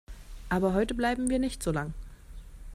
[0.49, 1.93] Aber heute bleiben wir nicht so lang.